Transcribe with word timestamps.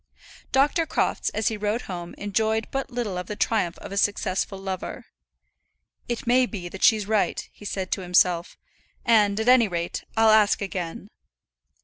Dr. 0.51 0.87
Crofts 0.87 1.29
as 1.29 1.49
he 1.49 1.57
rode 1.57 1.83
home 1.83 2.15
enjoyed 2.17 2.67
but 2.71 2.89
little 2.89 3.19
of 3.19 3.27
the 3.27 3.35
triumph 3.35 3.77
of 3.77 3.91
a 3.91 3.97
successful 3.97 4.57
lover. 4.57 5.05
"It 6.09 6.25
may 6.25 6.47
be 6.47 6.69
that 6.69 6.81
she's 6.81 7.05
right," 7.07 7.47
he 7.53 7.65
said 7.65 7.91
to 7.91 8.01
himself; 8.01 8.57
"and, 9.05 9.39
at 9.39 9.47
any 9.47 9.67
rate, 9.67 10.03
I'll 10.17 10.31
ask 10.31 10.59
again." 10.59 11.07